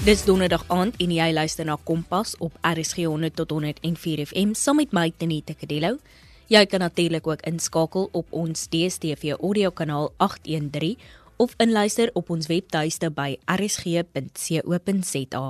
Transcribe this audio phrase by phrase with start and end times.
[0.00, 4.78] Dis donderdag aand en jy luister na Kompas op RSG 100 tot 104 FM saam
[4.80, 5.98] met my Tenita Kadello.
[6.48, 10.96] Jy kan natuurlik ook inskakel op ons DStv audiokanaal 813
[11.36, 15.44] of inluister op ons webtuiste by rsg.co.za.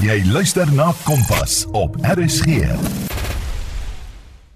[0.00, 2.64] Jy luister na Kompas op RSG.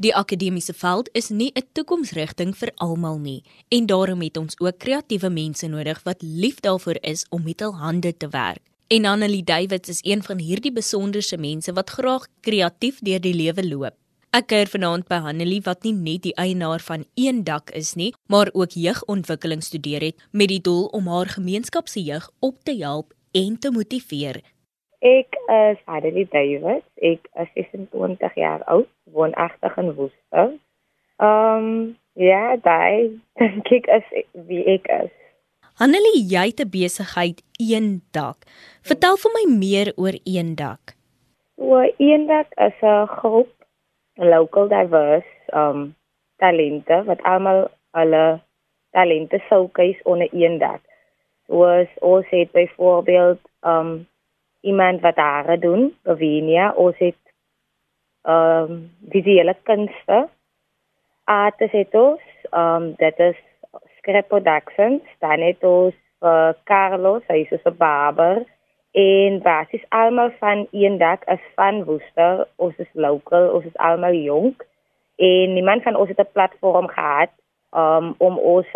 [0.00, 4.78] Die akademiese veld is nie 'n toekomsrigting vir almal nie en daarom het ons ook
[4.78, 8.69] kreatiewe mense nodig wat lief daarvoor is om met hul hande te werk.
[8.92, 13.62] En Annelie Davids is een van hierdie besonderse mense wat graag kreatief deur die lewe
[13.62, 13.94] loop.
[14.34, 18.08] Ek kuier vanaand by Annelie wat nie net die eienaar van een dak is nie,
[18.26, 22.74] maar ook jeugontwikkeling studeer het met die doel om haar gemeenskap se jeug op te
[22.82, 24.40] help en te motiveer.
[24.98, 26.90] Ek is Annelie Davids.
[26.98, 30.50] Ek is 26 jaar oud, woonagtig in Woester.
[31.22, 33.22] Ehm um, ja, daai
[33.78, 34.12] ek is
[34.50, 35.14] wie ek is.
[35.80, 38.38] Annelie, jy het 'n besigheid Eendak.
[38.88, 40.92] Vertel vir my meer oor Eendak.
[41.56, 43.48] So Eendak is 'n groep
[44.16, 45.96] local diverse um
[46.36, 48.40] talente wat almal hulle
[48.92, 50.82] talente showcase onder Eendak.
[51.46, 54.06] Soos ons het byvoorbeeld um
[54.60, 57.22] iemand wat hare doen, Lavinia, ons het
[58.22, 60.28] um visuele kunste.
[61.24, 62.20] Artes het ons,
[62.52, 63.36] um dit is
[64.00, 68.42] Script Productions, dan het ons vir uh, Carlos, hy is 'n barber
[68.92, 74.66] en basis almal van eendag is van Woester, ons is local, ons is almal jonk
[75.16, 77.30] en niemand van ons het 'n platform gehad
[77.72, 78.66] um, om ons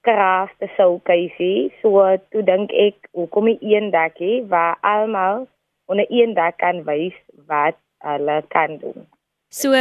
[0.00, 1.70] kraaf te showcase.
[1.82, 5.46] So toe dink ek, hoekom nie eendagie waar almal
[5.88, 9.06] onder een dak kan wys wat hulle kan doen.
[9.48, 9.72] So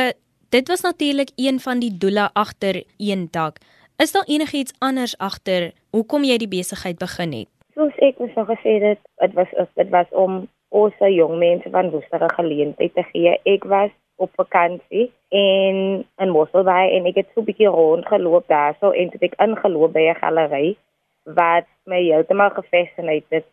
[0.49, 3.59] dit was natuurlik een van die doele agter eendag.
[4.03, 7.47] Is daar enigiets anders agter hoekom jy die besigheid begin het?
[7.73, 9.49] Soos ek mos nog gesê het, dit was
[9.79, 10.35] dit was om
[10.69, 13.33] ons jong mense van Woester 'n geleentheid te gee.
[13.43, 18.91] Ek was op vakansie en in Mosselbaai en ek het so 'n bietjie rondgeloop daarso
[18.91, 20.77] en toe ek ingeloop by 'n galery
[21.23, 23.45] wat my heeltemal gefascineer het.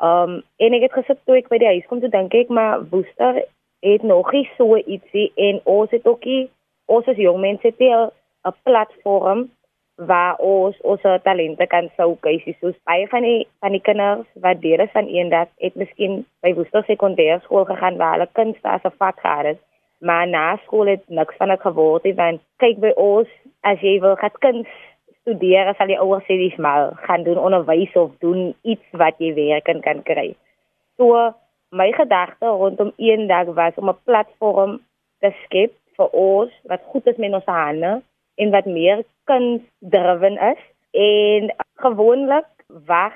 [0.00, 2.80] Um en ek het gesit toe ek by die huis kom toe dink ek maar
[2.90, 3.44] Woester
[3.80, 6.50] het nog nie so ietsie en ons het ook nie
[6.86, 9.50] ons as jong mense het 'n platform
[9.96, 14.80] waar ons ons talente kan showcase soos baie van die van die kinders wat deel
[14.80, 18.96] is van eendag het miskien by Woester sekondêre skool gegaan waar hulle kunste as 'n
[18.98, 19.60] vak gehad het.
[20.00, 23.28] Maar na skool het niks van dit geword nie want kyk by ons
[23.62, 24.68] as jy wil gaan kuns
[25.20, 29.34] studeer sal jy ouers sê dis maar gaan doen onderwys of doen iets wat jy
[29.34, 30.34] werk en kan kry.
[30.96, 31.34] So
[31.70, 34.80] my gedagte rondom eendag was om 'n platform
[35.20, 38.02] te skep vir ons wat goed is met ons hande
[38.36, 40.62] en wat meer kunsdriven is
[40.92, 42.48] en gewoonlik
[42.86, 43.12] wag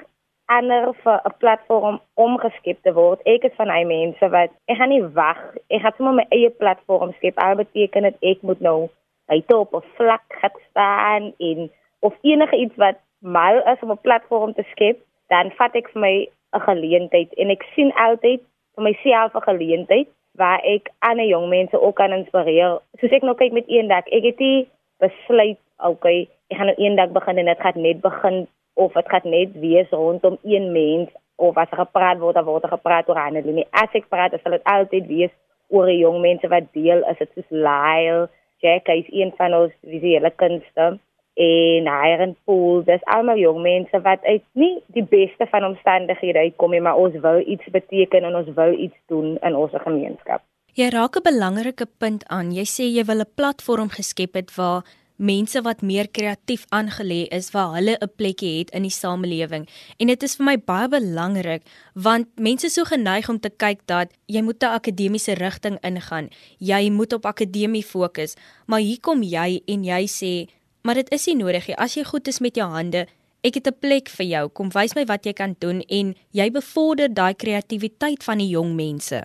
[0.46, 3.20] ander vir 'n platform omgeskep te word.
[3.24, 5.40] Ek is van hy mense wat ek gaan nie wag.
[5.70, 7.38] Ek gaan sommer my eie platform skep.
[7.38, 8.88] Al beteken dit ek moet nou
[9.26, 14.04] buite op 'n vlak gaan staan en of enige iets wat mal is om 'n
[14.06, 18.40] platform te skep, dan vat ek vir my 'n geleentheid en ek sien altyd
[18.74, 22.78] vir myself 'n geleentheid waar ek ander jong mense ook kan inspireer.
[23.00, 24.68] Soos ek nou kyk met eendag, ek het die
[25.02, 28.44] besluit, okay, ek gaan nou eendag begin en dit gaan net begin
[28.76, 32.64] of dit gaan net wees rondom een mens of as er gepraat word, dan word
[32.64, 33.66] er gepraat oor ander nie.
[33.70, 35.34] As ek praat, dan sal dit altyd wees
[35.68, 37.18] oor jong mense wat deel is.
[37.20, 38.28] Dit is Lyle,
[38.64, 40.96] Jack is een van ons visuele kunste
[41.36, 42.82] en Iron Pool.
[42.88, 47.16] Dis almal jong mense wat uit nie die beste van omstandighede uitkom nie, maar ons
[47.20, 50.44] wil iets beteken en ons wil iets doen in ons gemeenskap.
[50.76, 52.52] Jy raak 'n belangrike punt aan.
[52.52, 54.84] Jy sê jy wil 'n platform geskep het waar
[55.16, 59.64] mense wat meer kreatief aangelê is waar hulle 'n plekkie het in die samelewing.
[59.96, 61.62] En dit is vir my baie belangrik
[61.94, 66.28] want mense so geneig om te kyk dat jy moet 'n akademiese rigting ingaan.
[66.58, 68.34] Jy moet op akademie fokus.
[68.66, 70.50] Maar hier kom jy en jy sê,
[70.82, 71.76] maar dit is nie nodig nie.
[71.76, 73.06] As jy goed is met jou hande,
[73.42, 74.48] ek het 'n plek vir jou.
[74.48, 78.74] Kom wys my wat jy kan doen en jy bevorder daai kreatiwiteit van die jong
[78.74, 79.24] mense.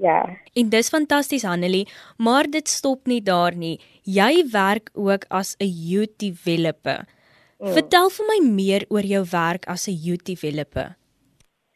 [0.00, 0.24] Ja.
[0.56, 3.80] En dis fantasties Hanelie, maar dit stop nie daar nie.
[4.08, 7.04] Jy werk ook as 'n youth developer.
[7.58, 7.68] Mm.
[7.68, 10.96] Vertel vir my meer oor jou werk as 'n youth developer.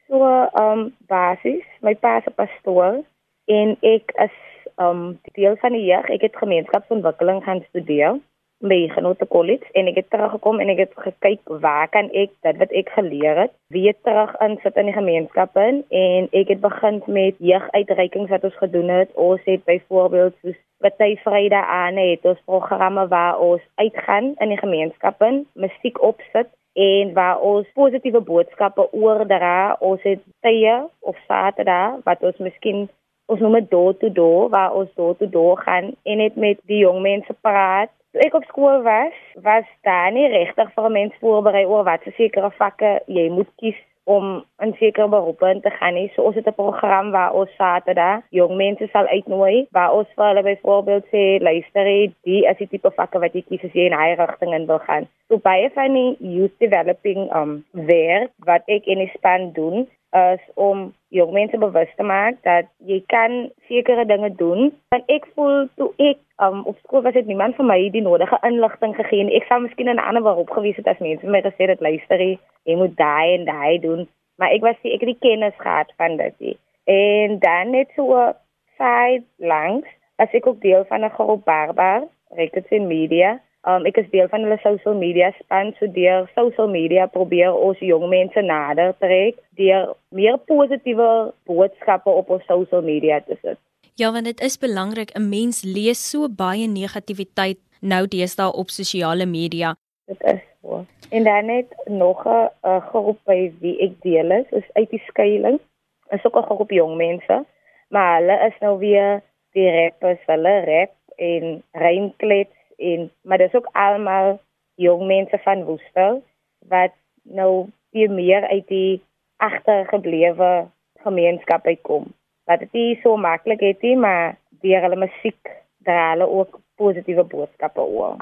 [0.09, 3.05] So, ehm um, basis, my pa is 'n pastoor
[3.45, 4.37] en ek is
[4.77, 6.09] ehm um, deel van die jeug.
[6.09, 8.21] Ek het gemeenskapsontwikkeling gaan studeer
[8.65, 12.61] by Genote College en ek het teruggekom en ek het gekyk waar kan ek dit
[12.63, 17.03] wat ek geleer het weer terug insit in die gemeenskap in en ek het begin
[17.07, 19.13] met jeuguitreikings wat ons gedoen het.
[19.15, 24.61] Ons het byvoorbeeld soos Party Vrydag aan het ons programme waar ons uitgaan in die
[24.61, 29.77] gemeenskap in, musiek opsit en waar ons positiewe boodskappe oordra.
[29.81, 32.89] Ons het tye of Saterdag wat ons miskien
[33.27, 36.61] ons noem dit door to door waar ons door to door gaan en net met
[36.71, 37.91] die jong mense praat.
[38.17, 42.01] Toe ek op skool was, was daar nie regtig vir 'n mens voorberei oor wat
[42.03, 44.25] se sekere vakke jy moet kies om
[44.65, 46.09] 'n sekere beroep in te gaan nie.
[46.15, 50.27] So ons het 'n program waar ons Saterdag jong mense sal uitnooi waar ons vir
[50.27, 51.85] hulle byvoorbeeld sê luister,
[52.23, 54.79] die is die tipe vakke wat jy kies as jy in hy rigting in wil
[54.79, 55.09] gaan.
[55.29, 60.43] So baie van die youth developing um werk wat ek in die span doen is
[60.55, 64.73] om jong mense bewus te maak dat jy kan sekere dinge doen.
[64.95, 68.39] Want ek voel toe ek um, op skool was dit niemand vir my die nodige
[68.49, 69.37] inligting gegee nie.
[69.41, 72.77] Ek sou miskien 'n ander beroep gewees het as mense my gesê het luister jy
[72.77, 74.09] moet daai en daai doen,
[74.39, 76.35] maar ek was ek het die kennis gehad van dit.
[76.39, 76.59] Nie.
[76.85, 78.33] En dan net so
[78.77, 83.97] side langs as ek ook deel van 'n groep Barbar Records in Media Um ek
[83.99, 88.43] is deel van hulle social media span, so deur social media probeer ons jong mense
[88.47, 91.09] nader trek deur meer positiewe
[91.51, 93.59] boodskappe op ons social media te sit.
[93.99, 99.27] Ja, want dit is belangrik 'n mens lees so baie negativiteit nou deesdae op sosiale
[99.27, 99.75] media.
[100.07, 100.85] Dit is so.
[101.11, 105.63] En dan net nog 'n groep by wie ek deel is, is uit die skuilings.
[106.11, 107.45] Is ook 'n groep jong mense,
[107.89, 109.23] maar hulle is nou weer
[109.53, 114.41] die rappers, hulle rap en rymklets en maar dis ook almal
[114.75, 116.23] jong mense van Woestel
[116.69, 116.93] wat
[117.23, 119.03] nou weer meer uit die
[119.37, 120.69] agtergeblewe
[121.05, 122.13] gemeenskap uitkom.
[122.45, 125.53] Wat dit nie so maklik het nie, maar deur hulle musiek
[125.87, 128.19] dra hulle ook positiewe boodskappe oor.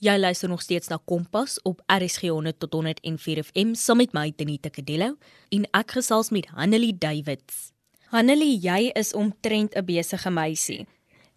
[0.00, 4.30] Jy luister nog steeds na Kompas op RSG 100 tot 104 FM saam met my
[4.32, 5.18] Tenita Kadello
[5.52, 7.74] en ek gesels met Hanelie Davids.
[8.08, 10.86] Hanelie, jy is omtrent 'n besige meisie.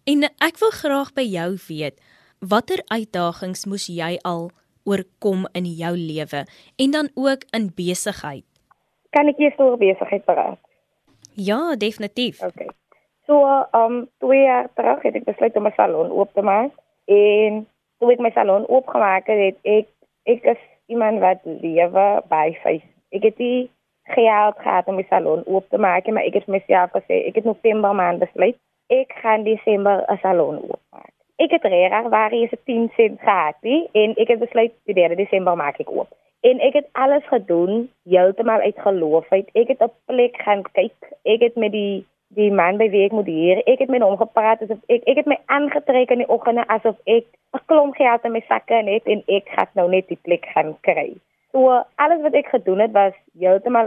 [0.04, 2.00] En ek wil graag by jou weet,
[2.52, 4.50] watter uitdagings moes jy al
[4.84, 6.44] oorkom in jou lewe
[6.76, 8.44] en dan ook in besigheid?
[9.16, 10.58] Kan ek eers oor besigheid praat?
[11.34, 12.42] Ja, definitief.
[12.42, 12.68] Okay.
[13.26, 13.40] So,
[13.72, 16.72] um twee jaar terug het ek besluit om 'n salon oop te maak
[17.06, 17.66] en
[17.98, 19.88] toe ek my salon oopgemaak het, ek
[20.24, 22.88] ek is iemand wat lewe by face.
[23.10, 23.70] Ek het die
[24.04, 27.44] geld gehad om my salon oop te maak, maar ek het myself gesê ek het
[27.44, 28.56] November maand besluit
[28.88, 31.14] ek gaan Desember 'n salon oopmaak.
[31.36, 34.94] Ek het regtig waar is 'n 10 sent gehad nie en ek het besluit die
[34.94, 36.08] 3 Desember maak ek oop.
[36.40, 39.48] En ek het alles gedoen heeltemal uit geloof uit.
[39.52, 40.94] Ek het op plek gaan kyk.
[41.22, 43.62] Ek het met die die man by wie ek moet hier.
[43.66, 46.96] Ek het met hom gepraat asof ek ek het my aangetrek in die oggende asof
[47.04, 50.46] ek 'n klomp geld in my sakke het en ek gaan nou net die plek
[50.54, 51.14] gaan kry.
[51.52, 53.12] So alles wat ek gedoen het was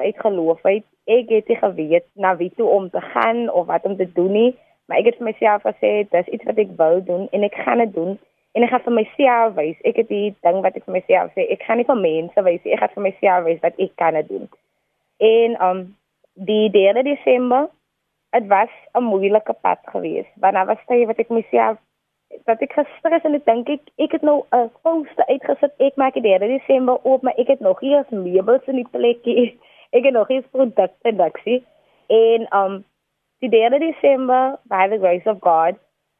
[0.02, 0.84] uit geloof uit.
[1.06, 4.32] Ek het nie geweet na wie toe om te gaan of wat om te doen
[4.32, 4.56] nie.
[4.88, 7.84] Maar ek het vir myself gesê dis iets wat ek wil doen en ek gaan
[7.84, 8.14] dit doen
[8.56, 9.80] en ek gaan vir myself wys.
[9.86, 12.64] Ek het die ding wat ek vir myself sê, ek gaan nie vir mense wys
[12.64, 14.48] nie, ek gaan vir myself wys wat ek kan doen.
[15.18, 15.84] En um
[16.48, 17.68] die 3 Desember,
[18.32, 20.32] dit was 'n moeilike pad geweest.
[20.42, 21.78] Want daar was tye wat ek myself
[22.46, 25.74] dat ek gestres en ek dink ek ek het nou 'n post uitgesit.
[25.78, 28.92] Ek maak die 3 Desember oop, maar ek het nog nie eens meubels in die
[28.92, 29.60] plekkie.
[29.96, 31.64] Ek het nog nie produkte indaksie.
[32.08, 32.84] En um
[33.40, 35.76] Die 3 Desember, by the grace of God,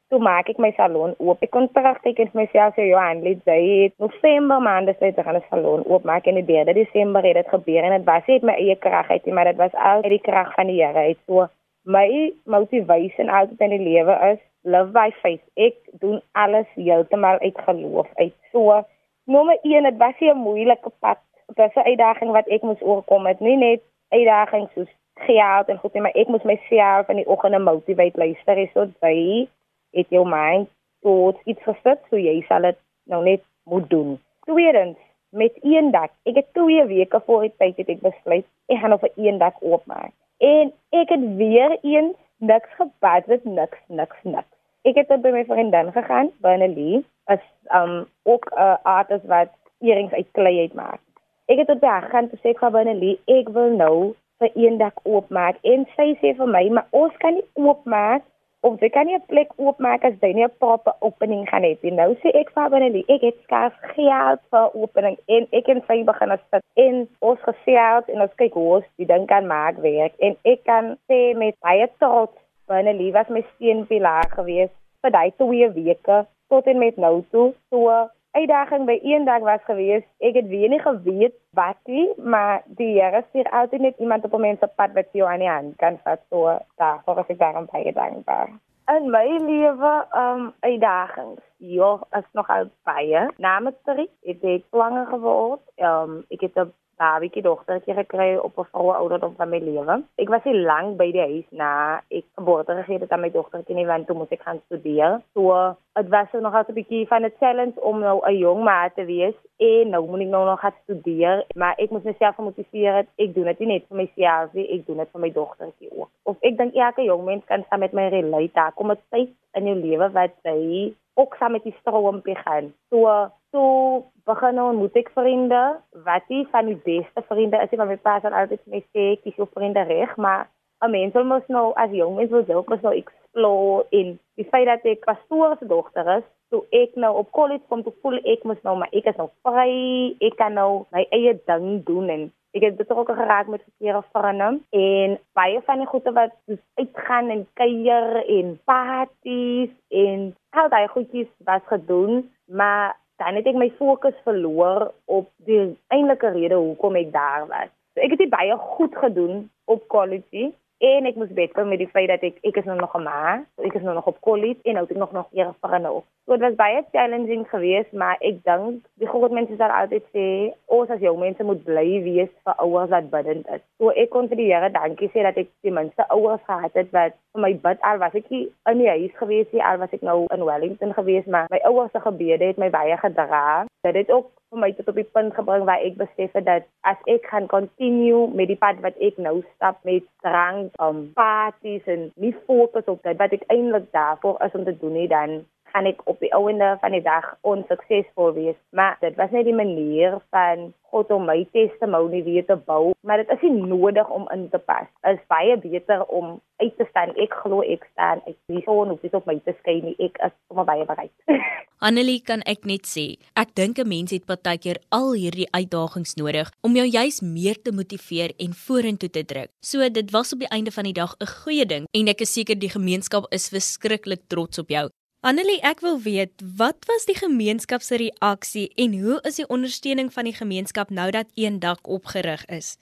[0.08, 1.40] toe maak ek my salon oop.
[1.42, 5.36] Ek kon terugkyk en myself sê, "Johan, let jy het November maand sê jy gaan
[5.36, 8.54] 'n salon oopmaak en die 3 Desember het dit gebeur en dit was net my
[8.54, 11.18] eie krag uit, maar dit was al uit die krag van die Here uit.
[11.26, 11.48] So
[11.84, 15.42] my motivation altyd in die lewe is live by faith.
[15.56, 18.34] Ek doen alles heeltemal uit geloof uit.
[18.52, 18.84] So
[19.26, 21.18] nommer 1, dit was 'n moeilike pad.
[21.46, 23.24] Dit was 'n uitdaging wat ek moes oorkom.
[23.24, 24.92] Dit nie net uitdagings soos
[25.26, 29.48] geld en goed maar ek moet myself in die oggende motivate luister is so jy
[29.96, 30.68] het jou mind
[31.02, 34.18] tot iets gesit so jy sal dit nou net moet doen.
[34.44, 34.96] Tweedens,
[35.30, 36.10] met een dak.
[36.22, 39.38] Ek het 2 weke voor die tyd het ek besluit ek gaan op 'n een
[39.38, 40.12] dak oopmaak.
[40.38, 44.52] En ek het weer eens niks gebad met niks niks niks.
[44.82, 47.42] Ek het by my vriendin gegaan, Benelie, as
[47.74, 49.48] um ook 'n uh, artist wat
[49.80, 51.00] earrings uit klei uitmaak.
[51.46, 54.98] Ek het tot by haar gaan te sê vir Benelie, ek wil nou vir eendag
[55.04, 58.26] oopmaak en sy sê vir my maar ons kan nie oopmaak
[58.66, 61.74] of jy kan nie 'n plek oopmaak as jy nie 'n proper opening gaan hê
[61.82, 61.90] nie.
[61.90, 66.02] Nou sê ek vir Benelie, ek het skaars geld vir opening en ek en sy
[66.10, 69.76] begin as dit en ons gesels en ons kyk hoe ons die ding kan maak
[69.90, 72.36] werk en ek kan sê met baie trots
[72.68, 77.54] Benelie was my steunpilaar geweest vir daai twee weke tot en met nou toe.
[77.70, 80.04] So uitdaging by eendag was gewees.
[80.18, 84.34] Ek het weer nie geweet wat nie, maar die Here stuur altyd net iemand op
[84.34, 87.38] 'n mens op pad wat jou aan die hand kan vat so daar, voor ek
[87.38, 88.48] daarom baie dankbaar.
[88.88, 91.42] In my lewe, um uitdagings.
[91.56, 93.28] Ja, is nog al baie.
[93.36, 95.60] Namens drie, ek het swanger geword.
[95.76, 100.02] Um ek het 'n babietjie dogtertjie gekry op 'n vroue ouderdom van my lewe.
[100.16, 103.86] Ek was nie lank by die huis na ek geboorte gegee het aan my dogtertjie
[103.86, 105.20] want toe moes ek gaan studeer.
[105.34, 108.90] So dit was nog altyd 'n bietjie van 'n challenge om nou 'n jong ma
[108.94, 113.06] te wees en nou moet ek nou nog gaan studeer, maar ek moet myself motiveer
[113.16, 116.10] ek doen dit nie net vir myself nie, ek doen dit vir my dogtertjie ook.
[116.22, 118.52] Of ek dink elke jong mens kan saam met my relate.
[118.52, 122.74] Daar kom 'n tyd in jou lewe wat jy ook saam met die stroom begin.
[122.90, 127.88] So so begin nou moet ek vriende, wat die van die beste vriende is, wat
[127.88, 130.46] my pa sal altyd vir my sê, kies jou vriende reg, maar
[130.80, 132.94] 'n mens moet nou as jong mens wil ook mos nou
[133.38, 137.62] explore in die feit dat ek pastoor se dogter is, so ek nou op college
[137.68, 141.06] kom toe voel ek mos nou maar ek is nou vry, ek kan nou my
[141.12, 145.90] eie ding doen en ek het betrokke geraak met verkeerde vriende en baie van die
[145.90, 146.34] goede wat
[146.80, 153.58] uitgaan en kuier en parties en al daai goedjies was gedoen, maar dan het ek
[153.58, 157.70] my fokus verloor op die eintlike rede hoekom ek daar was.
[157.94, 161.90] So ek het dit baie goed gedoen op college en ek moes beter met die
[161.90, 164.60] feit dat ek ek is nou nog 'n ma, ek is nou nog op college
[164.64, 166.02] en nou het ek nog nog eers vir nou.
[166.26, 170.52] So dit was baie challenging geweest, maar ek dink die groot mense sal altyd sê
[170.66, 173.62] ons as jong mense moet bly wees vir ouers wat bidend is.
[173.78, 176.90] So ek kon vir die Here dankie sê dat ek ten minste ouers gehad het
[176.92, 180.04] wat my bid al was ek nie in die huis geweest nie, al was ek
[180.06, 183.64] nou in Wellington geweest, maar my ouers se gebede het my baie gedra.
[183.86, 186.66] Dit het ook vir my tot op die punt gebring waar ek besef het dat
[186.88, 191.84] as ek gaan continue met die pad wat ek nou stap met drank, um parties
[191.86, 195.42] en nie fokus op dit wat ek eintlik daarvoor is om te doen nie, dan
[195.78, 198.58] gaan ek op die ouende van die dag onsuksesvol wees.
[198.74, 203.20] Maar dit was net die manier van God om my testimonie weer te bou, maar
[203.20, 204.88] dit is nie nodig om in te pas.
[205.04, 207.12] Dit is baie beter om uit te staan.
[207.20, 208.24] Ek glo ek staan.
[208.26, 209.94] Ek nie so hoef dit op my te skei nie.
[210.02, 211.12] Ek is sommer baie bereid.
[211.86, 216.50] Annelie kan ek net sê, ek dink 'n mens het partykeer al hierdie uitdagings nodig
[216.66, 219.52] om jou juis meer te motiveer en vorentoe te druk.
[219.62, 222.32] So dit was op die einde van die dag 'n goeie ding en ek is
[222.32, 224.88] seker die gemeenskap is verskriklik trots op jou.
[225.20, 230.12] Annelie, ek wil weet, wat was die gemeenskap se reaksie en hoe is die ondersteuning
[230.14, 232.76] van die gemeenskap nou dat een dag opgerig is?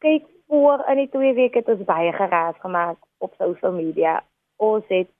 [0.00, 4.22] Kyk, voor in die twee weke het ons baie geraas gemaak op social media.
[4.56, 5.10] Ons het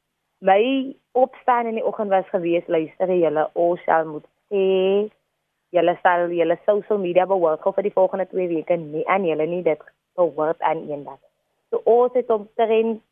[0.41, 4.65] my opstaan in die oggend was gewees, luister julle, ons sal moet sê
[5.77, 9.61] julle sal julle social media behoort vir die volgende twee weke nie aan julle nie
[9.69, 9.85] dit
[10.17, 11.21] behoort aan eendag.
[11.69, 13.05] So ons het omtrent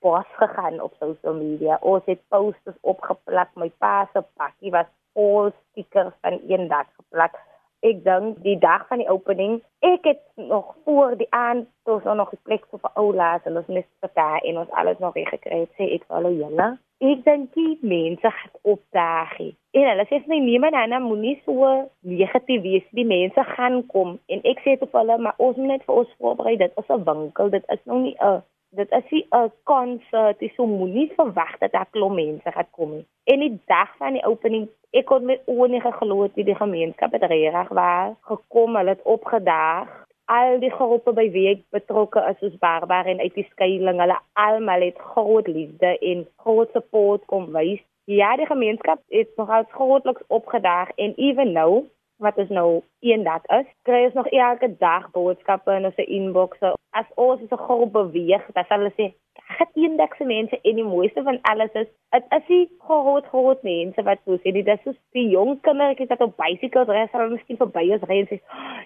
[0.00, 1.78] bos gegaan op social media.
[1.80, 3.50] Ons het posters opgeplak.
[3.54, 7.36] My pa se pakkie was vol stickers van een dag geplak.
[7.84, 12.14] Ek dink die dag van die opening, ek het nog voor die aand toe so
[12.16, 15.90] nog geplek vir oulaas en ons net vertel en ons alles nog reg gekry sê
[15.98, 16.68] ek vir hulle julle.
[17.04, 19.36] Ek dink die mense het opdaag.
[19.76, 21.68] En hulle sê my nee man, Anna moenie so
[22.00, 22.88] negatief wees.
[22.96, 26.16] Die mense gaan kom en ek sê vir hulle, maar ons moet net vir ons
[26.16, 26.56] voorberei.
[26.64, 28.40] Dit is 'n winkel, dit is nog nie 'n
[28.76, 33.06] dit is 'n konsert, dis so moenie verwag dat daar klomp mense gaan kom nie.
[33.24, 37.12] En die dag van die opening, ek kon met oë nie geglo het die gemeenskap
[37.12, 39.88] het reg was gekom, hulle het opgedaag.
[40.24, 44.18] Al die groepe by wie ek betrokke is, soos Barbara en uit die skuilings, hulle
[44.32, 47.82] almal het groot liefde en groot support kom wys.
[48.04, 51.84] Ja, die gemeenskap het nogal grootliks opgedaag en ewen nou
[52.16, 56.74] wat is nou een dag is, kry ons nog elke dag boodskappe in ons inboxe.
[56.90, 59.10] As ons so groot beweeg, dan sal hulle sê,
[59.58, 63.62] "Gat eendag se mense en die mooiste van alles is, dit is die groot groot
[63.62, 67.28] mense wat so sê, dit is so die jong kindertjies wat op bicycles ry, sal
[67.28, 68.40] miskien verby ons ry en sê,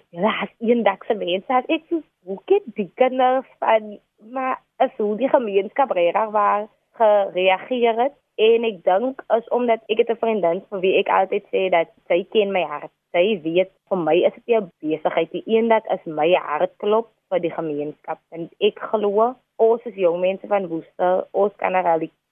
[0.09, 2.39] "Ja, as eendag se mense, as ek so hoe
[2.75, 3.99] die kinders van
[4.31, 8.13] maar as hoe die gemeenskap reg waar gereageer het?
[8.35, 11.87] En ek dink is omdat ek het 'n vriendin vir wie ek altyd sê dat
[12.07, 15.31] sy ken my hart sy weet vir my is dit 'n besigheid.
[15.31, 20.47] Die eendag is my hartklop vir die gemeenskap en ek glo ons is jong mense
[20.47, 21.83] van Woester, ons kan 'n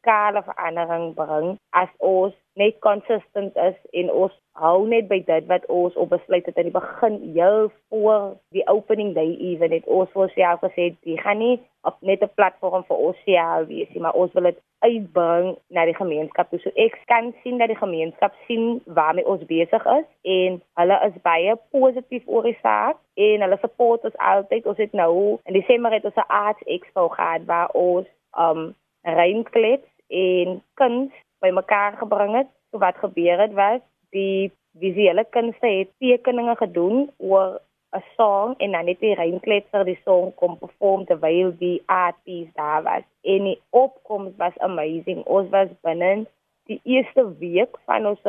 [0.08, 5.66] radikale verandering bring as ons net consistent is en ons hou net by dit wat
[5.70, 10.10] ons op besluit het aan die begin heel voor die opening day even het ons
[10.14, 14.02] vir self gesê jy gaan nie op net 'n platform vir ons self wees nie
[14.02, 18.34] maar ons wil dit uitbring na die gemeenskap so ek kan sien dat die gemeenskap
[18.48, 23.58] sien waarmee ons besig is en hulle is baie positief oor die saak en hulle
[23.62, 24.66] support ons altyd.
[24.66, 29.88] Ons het nou in Desember het ons 'n arts expo gehad waar ons um reinklets
[30.08, 32.50] en kuns bymekaar gebring het.
[32.72, 37.60] So wat gebeur het was die visuele kunste het tekeninge gedoen oor
[37.96, 42.84] 'n song en dan net die reinkletser die song kom perform terwyl die artist daar
[42.84, 43.04] was.
[43.22, 45.24] En die opkoms was amazing.
[45.26, 46.26] Ons was binne
[46.64, 48.22] die eerste week van ons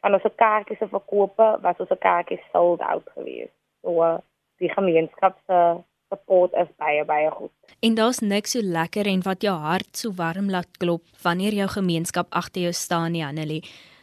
[0.00, 3.54] van ons kaartjies se verkope was ons kaartjies sold out geweest.
[3.82, 4.18] So
[4.58, 5.58] die gemeenskap se
[6.08, 7.52] support is baie baie goed.
[7.80, 11.68] En daar's niks so lekker en wat jou hart so warm laat klop wanneer jou
[11.68, 13.62] gemeenskap agter jou staan, Janelie.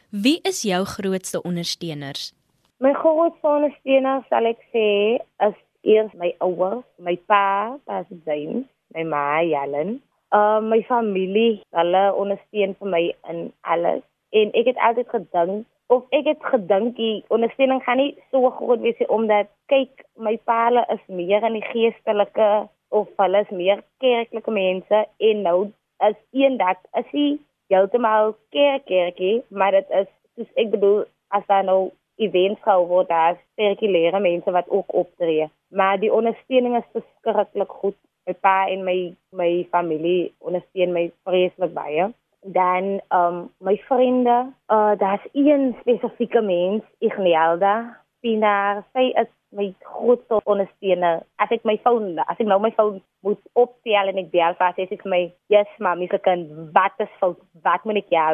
[0.09, 2.33] Wie is jou grootste ondersteuners?
[2.77, 4.87] My grootste ondersteuners sal ek sê
[5.47, 9.99] is eers my ouers, my pa, pas James, my ma, Jalen.
[10.33, 14.03] Uh my familie, hulle ondersteun vir my in alles.
[14.33, 18.81] En ek het altyd gedink of ek het gedink die ondersteuning gaan nie so groot
[18.85, 22.49] wees nie omdat kyk my paale is meer in die geestelike
[22.99, 25.57] of hulle is meer kerklike mense en nou
[26.09, 27.27] is eendag as hy
[27.73, 31.03] heeltemal kerk kerkie maar dit is soos ek bedoel
[31.37, 31.81] as daar nou
[32.21, 35.49] events gehou word daar sirkulêre mense wat ook optree.
[35.69, 37.97] Maar die ondersteuning is verskriklik goed.
[38.27, 38.97] My pa en my
[39.35, 42.11] my familie ondersteun my vreeslik baie
[42.43, 50.39] dan um my vriende uh daar's een spesifieke mens Ignielda Pinaar sy is my grootste
[50.49, 51.21] ondersteuner.
[51.43, 54.75] As ek my foon as ek nou my foon moet optel en ek bel vir
[54.77, 55.21] sy sê vir my
[55.53, 56.45] yes mami se kan
[56.75, 57.39] wat is fout?
[57.65, 58.25] Wat moet ek ja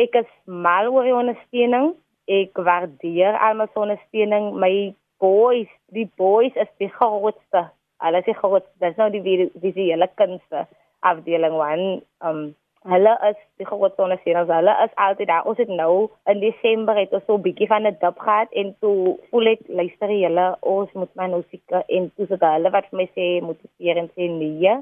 [0.00, 1.92] ek is mal oor die ondersteuning.
[2.30, 4.52] Ek waardeer almal se ondersteuning.
[4.62, 4.92] My
[5.24, 7.66] boys die boys is die grootste.
[8.00, 10.66] Alles is groot dis nou die visuele kunste
[11.00, 11.86] afdeling 1
[12.28, 12.40] um
[12.88, 14.48] Hulle is die grootste ondersteuners.
[14.48, 15.44] Hulle is altyd daar.
[15.44, 18.76] Ons het nou in Desember het ons so 'n bietjie van 'n dip gehad en
[18.80, 22.86] toe voel ek luister julle ons moet my nou seker en toe sê hulle wat
[22.90, 24.72] vir my sê motiveer en sê nee.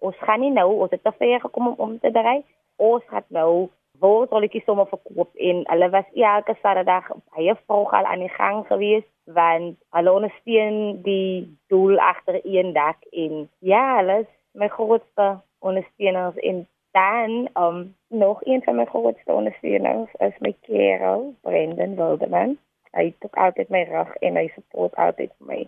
[0.00, 2.44] Ons gaan nie nou, ons het te ver gekom om om te dry.
[2.76, 8.04] Ons gaan nou word rolletjies sommer verkoop en hulle was elke Saterdag baie vroeg al
[8.04, 14.20] aan die gang gewees want hulle ondersteun die doel agter een dak en ja, hulle
[14.20, 20.54] is my grootste ondersteuners en dan um nog een van my grootste ondersteuners is my
[20.60, 22.58] kerel Brendan Wilderman.
[22.90, 25.60] Hy het altyd my rug en hy support altyd vir my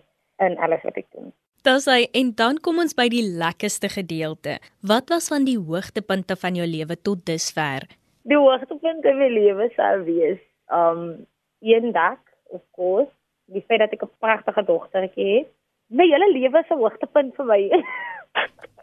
[0.45, 1.33] in alles wat ek doen.
[1.61, 4.57] Dis hy en dan kom ons by die lekkerste gedeelte.
[4.81, 7.85] Wat was van die hoogtepunte van jou lewe tot dusver?
[8.25, 10.41] Die hoogtepunte in my lewe sou wees
[10.73, 11.27] um
[11.61, 12.17] eendag,
[12.49, 13.11] of course,
[13.45, 15.47] die feit dat ek 'n pragtige dogtertjie het.
[15.89, 17.61] My hele lewe is 'n hoogtepunt vir my.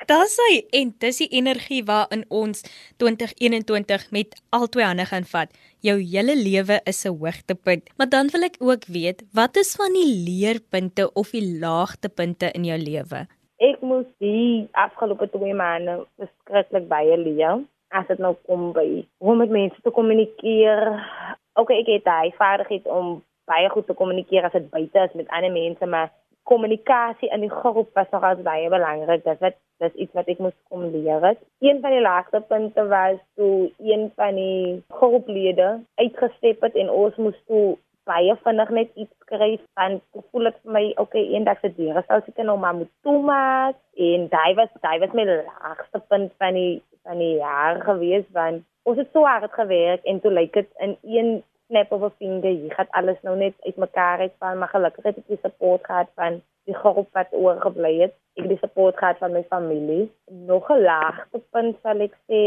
[0.09, 2.63] Dis hy en dis die energie waarin ons
[3.03, 5.51] 2021 met al twee hande gaan vat.
[5.85, 7.91] Jou hele lewe is 'n hoogtepunt.
[7.99, 12.65] Maar dan wil ek ook weet, wat is van die leerpunte of die laagtepunte in
[12.65, 13.27] jou lewe?
[13.61, 17.61] Ek moes die afgelope 2 maande verskriklik baie leer.
[17.89, 21.05] As dit nou kom by hoe om met mense te kommunikeer.
[21.53, 25.29] Okay, ek het daai vaardigheid om baie goed te kommunikeer as dit buite is met
[25.29, 26.09] ander mense, maar
[26.51, 29.25] kommunikasie in die groep was nogal baie belangrik.
[29.25, 31.43] Dit wat dis iets wat ek moes kom leer het.
[31.63, 35.69] Een van die laagste punte was toe een van die groeplede
[36.01, 37.77] uitgestep het en ons moes toe
[38.09, 42.03] baie vinnig net iets skryf en ek voel dit vir my okay eendag se deure
[42.07, 43.77] sou seker nou maar moet toemaak
[44.09, 48.65] en daai was daai was my laagste punt van die van die jaar gewees want
[48.89, 51.31] ons het so hard gewerk en toe lyk dit in een
[51.69, 55.29] snap of a finger, jy gaan alles nou net uitmekaar uitval, maar gelukkig het ek
[55.33, 58.15] die support gehad van die groep wat oorgebly het.
[58.37, 60.09] Ek het die support gehad van my familie.
[60.49, 62.43] Nog 'n laagtepunt sal ek sê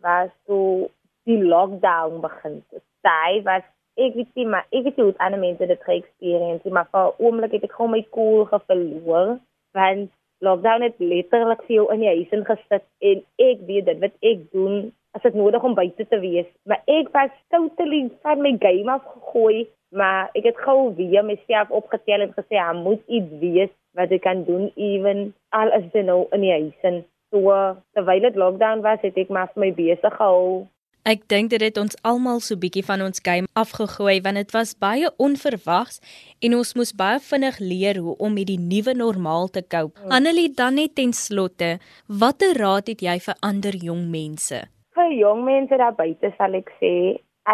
[0.00, 0.88] was toe
[1.28, 2.62] die lockdown begin.
[3.06, 3.64] Daai was
[3.96, 7.52] ek weet nie maar ek weet hoe ander mense dit ge-experience, maar vir 'n oomblik
[7.52, 9.38] het ek gewoon my cool geverloor
[9.72, 14.16] want lockdown het letterlik vir jou in die huis ingesit en ek weet dit wat
[14.20, 16.48] ek doen as dit nodig om buite te wees.
[16.64, 21.70] Maar ek was totally van my game af gegooi, maar ek het gou weer myself
[21.70, 26.04] opgetel en gesê, "Ek moet iets wees wat ek kan doen ewen al is dit
[26.04, 27.56] nou in die huis en so
[27.96, 30.68] terwyl dit lockdown was, het ek maar my besig gehou.
[31.02, 34.76] Ek dink dit het ons almal so bietjie van ons game afgegooi want dit was
[34.78, 35.98] baie onverwags
[36.46, 39.98] en ons moes baie vinnig leer hoe om met die nuwe normaal te cope.
[39.98, 40.14] Hmm.
[40.14, 44.62] Annelie, dan net ten slotte, watter raad het jy vir ander jong mense?
[44.94, 46.92] Vir jong mense daar buite sal ek sê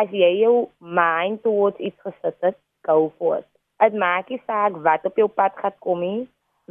[0.01, 3.49] as jy jou mind towards iets gesit het, go for it.
[3.79, 6.27] Dit maak nie saak wat op jou pad gaan kom nie.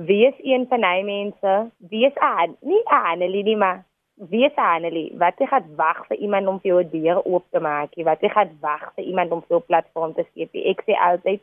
[0.10, 1.54] Wees een van die mense,
[1.92, 3.84] wees aan, nie aan nie, maar
[4.32, 5.10] wees aan nie.
[5.18, 8.30] Wat jy gaan wag vir iemand om vir jou deur oop te maak, wat jy
[8.34, 10.54] gaan wag vir iemand om vir jou platform te skep.
[10.54, 11.42] Ek sê altyd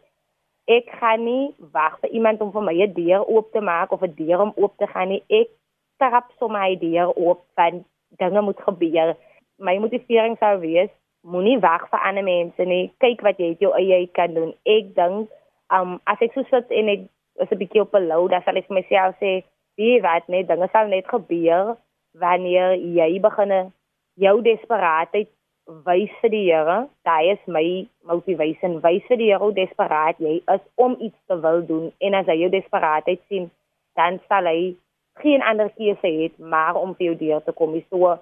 [0.71, 4.03] ek gaan nie wag vir iemand om vir my 'n deur oop te maak of
[4.03, 5.23] 'n deur om oop te gaan nie.
[5.29, 5.51] Ek
[5.99, 7.85] trap sommer my deur oop van
[8.19, 9.15] dinge moet gebeur.
[9.59, 10.91] My motivering sou wees,
[11.23, 12.93] moenie wag vir ander mense nie.
[13.01, 14.53] Kyk wat jy jou eie kan doen.
[14.67, 15.31] Ek dink,
[15.73, 17.07] um as ek so sit en ek
[17.43, 19.43] is 'n bietjie op 'n low, dan sal ek vir myself sê,
[19.77, 21.77] "Wie weet net, dinge sal net gebeur
[22.15, 23.73] wanneer jy begin
[24.17, 25.29] jou desperaatheid
[25.67, 26.89] wys vir die Here.
[27.05, 28.81] Daai is my motivation.
[28.85, 32.29] Wys vir die Here hoe desperaat jy is om iets te wil doen en as
[32.29, 33.51] hy jou desperaatheid sien,
[33.97, 34.75] dan sal hy
[35.23, 37.75] geen ander keuse hê maar om vir jou deur te kom.
[37.91, 38.17] So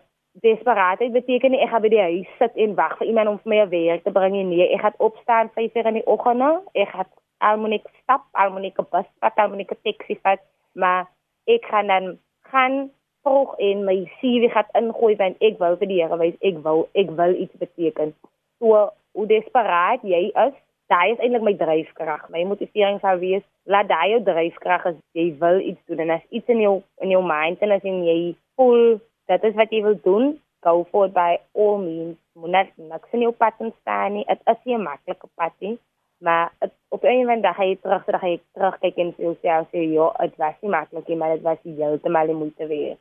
[0.44, 3.52] desperaatheid beteken nie ek gaan by die huis sit en wag vir iemand om vir
[3.52, 4.44] my werk te bring nie.
[4.44, 6.68] Nee, ek gaan opstaan 5:00 in die oggend.
[6.72, 10.40] Ek gaan almonik stap, almonik bus, vat almonik taxi vat,
[10.72, 11.08] maar
[11.44, 12.18] ek gaan dan
[12.52, 12.90] gaan
[13.22, 16.88] vroeg en my CV gaan ingooi want ek wil vir die Here wys ek wil
[16.98, 18.14] ek wil iets beteken.
[18.58, 20.54] So hoe desperaat jy is,
[20.92, 22.28] daai is eintlik my dryfkrag.
[22.34, 26.24] My motivering sou wees laat daai jou dryfkrag is jy wil iets doen en as
[26.30, 26.74] iets in jou
[27.04, 29.00] in jou mind en as jy voel
[29.30, 32.18] dat is wat jy wil doen, go for it by all means.
[32.38, 34.24] Moenie niks in jou pad staan nie.
[34.28, 35.78] Dit is nie 'n maklike pad nie.
[36.22, 39.36] Maar het, op een van dag ga je terug, dan ga je terugkijken en veel
[39.42, 42.96] zelf zeggen, ja, het was niet makkelijk, maar het was helemaal de moeite weer.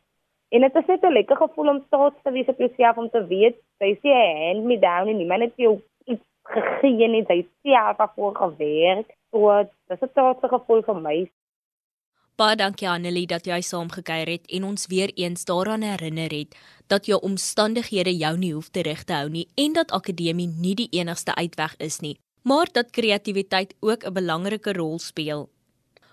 [0.49, 3.27] En dit is net 'n lekker gevoel om trots te wees op jouself om te
[3.27, 4.09] weet, jy sê
[4.45, 5.81] hand me down en niemand het jou
[6.43, 9.13] gegee nie, jy self daarvoor gewerk.
[9.31, 11.31] So, dit is 'n trotse gevoel vir my.
[12.35, 16.55] Baie dankie Annelie dat jy saamgekyer het en ons weer eens daaraan herinner het
[16.87, 20.75] dat jou omstandighede jou nie hoef te rig te hou nie en dat akademie nie
[20.75, 25.49] die enigste uitweg is nie, maar dat kreatiwiteit ook 'n belangrike rol speel.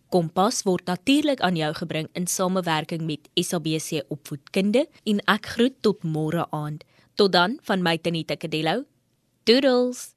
[0.10, 6.04] Kompas word natuurlik aan jou gebring in samewerking met SABC Opvoedkunde en ek groet tot
[6.04, 6.84] môre aand.
[7.16, 8.84] Tot dan van my Tanita Kedelo.
[9.44, 10.17] Doodles.